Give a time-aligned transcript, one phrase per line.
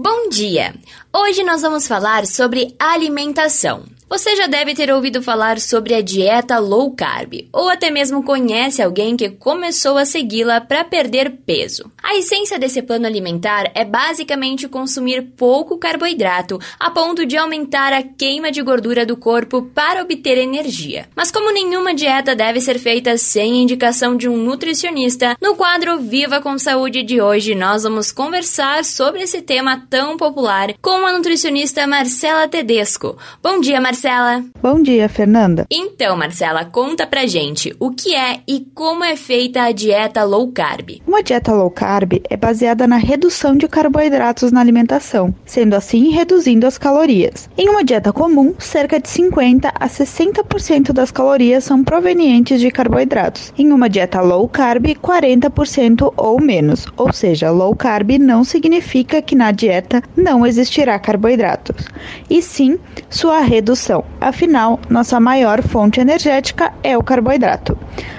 [0.00, 0.76] Bom dia!
[1.12, 3.82] Hoje nós vamos falar sobre alimentação.
[4.10, 8.80] Você já deve ter ouvido falar sobre a dieta low carb, ou até mesmo conhece
[8.80, 11.92] alguém que começou a segui-la para perder peso.
[12.02, 18.02] A essência desse plano alimentar é basicamente consumir pouco carboidrato, a ponto de aumentar a
[18.02, 21.06] queima de gordura do corpo para obter energia.
[21.14, 26.40] Mas como nenhuma dieta deve ser feita sem indicação de um nutricionista, no quadro Viva
[26.40, 31.86] com Saúde de hoje nós vamos conversar sobre esse tema tão popular com a nutricionista
[31.86, 33.18] Marcela Tedesco.
[33.42, 33.97] Bom dia, Marcela!
[33.98, 34.44] Marcela.
[34.62, 35.66] Bom dia, Fernanda.
[35.68, 40.52] Então, Marcela, conta pra gente o que é e como é feita a dieta low
[40.52, 41.02] carb.
[41.04, 46.64] Uma dieta low carb é baseada na redução de carboidratos na alimentação, sendo assim reduzindo
[46.64, 47.50] as calorias.
[47.58, 53.52] Em uma dieta comum, cerca de 50 a 60% das calorias são provenientes de carboidratos.
[53.58, 56.86] Em uma dieta low carb, 40% ou menos.
[56.96, 61.84] Ou seja, low carb não significa que na dieta não existirá carboidratos,
[62.30, 62.78] e sim
[63.10, 63.87] sua redução
[64.20, 67.76] afinal, nossa maior fonte energética é o carboidrato.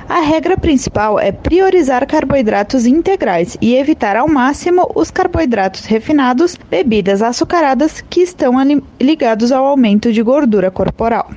[0.08, 7.22] A regra principal é priorizar carboidratos integrais e evitar ao máximo os carboidratos refinados, bebidas
[7.22, 8.54] açucaradas que estão
[9.00, 11.30] ligados ao aumento de gordura corporal.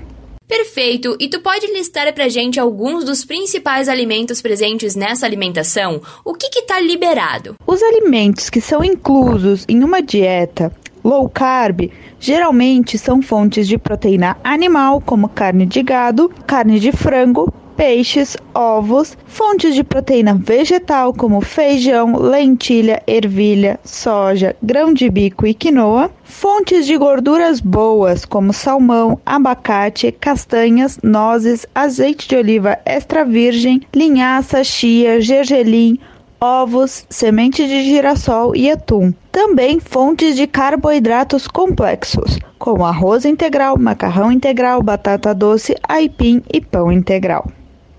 [0.48, 1.16] Perfeito!
[1.18, 6.02] E tu pode listar pra gente alguns dos principais alimentos presentes nessa alimentação?
[6.24, 7.56] O que está liberado?
[7.66, 10.70] Os alimentos que são inclusos em uma dieta
[11.04, 17.52] low carb geralmente são fontes de proteína animal, como carne de gado, carne de frango,
[17.76, 25.54] peixes, ovos, fontes de proteína vegetal como feijão, lentilha, ervilha, soja, grão de bico e
[25.54, 33.80] quinoa, fontes de gorduras boas como salmão, abacate, castanhas, nozes, azeite de oliva extra virgem,
[33.94, 35.98] linhaça, chia, gergelim,
[36.42, 39.14] ovos, semente de girassol e atum.
[39.30, 46.90] Também fontes de carboidratos complexos, como arroz integral, macarrão integral, batata doce, aipim e pão
[46.90, 47.46] integral.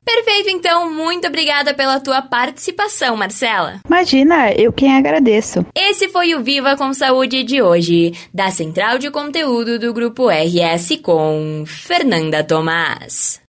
[0.05, 3.79] Perfeito, então, muito obrigada pela tua participação, Marcela.
[3.88, 5.66] Imagina, eu quem agradeço.
[5.73, 11.00] Esse foi o Viva com Saúde de hoje, da Central de Conteúdo do Grupo RS
[11.01, 13.43] com Fernanda Tomás.